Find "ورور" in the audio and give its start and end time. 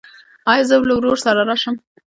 0.97-1.17